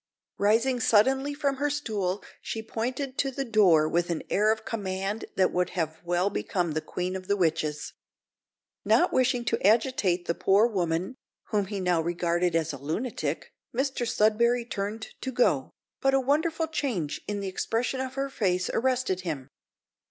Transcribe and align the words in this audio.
Rising 0.39 0.79
suddenly 0.79 1.35
from 1.35 1.57
her 1.57 1.69
stool, 1.69 2.23
she 2.41 2.63
pointed 2.63 3.19
to 3.19 3.29
the 3.29 3.45
door 3.45 3.87
with 3.87 4.09
an 4.09 4.23
air 4.31 4.51
of 4.51 4.65
command 4.65 5.25
that 5.35 5.51
would 5.51 5.69
have 5.77 6.01
well 6.03 6.31
become 6.31 6.71
the 6.71 6.81
queen 6.81 7.15
of 7.15 7.27
the 7.27 7.37
witches. 7.37 7.93
Not 8.83 9.13
wishing 9.13 9.45
to 9.45 9.63
agitate 9.63 10.25
the 10.25 10.33
poor 10.33 10.65
woman, 10.65 11.17
whom 11.51 11.67
he 11.67 11.79
now 11.79 12.01
regarded 12.01 12.55
as 12.55 12.73
a 12.73 12.79
lunatic, 12.79 13.51
Mr 13.75 14.07
Sudberry 14.07 14.65
turned 14.67 15.09
to 15.21 15.31
go, 15.31 15.69
but 16.01 16.15
a 16.15 16.19
wonderful 16.19 16.65
change 16.65 17.21
in 17.27 17.39
the 17.39 17.47
expression 17.47 17.99
of 17.99 18.15
her 18.15 18.31
face 18.31 18.71
arrested 18.71 19.21
him. 19.21 19.49